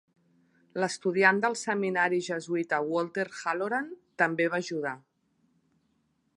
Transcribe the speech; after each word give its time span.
L'estudiant 0.83 1.41
del 1.43 1.57
seminari 1.63 2.19
jesuïta 2.29 2.79
Walter 2.93 3.27
Halloran 3.43 3.93
també 4.23 4.51
va 4.55 4.63
ajudar. 4.65 4.99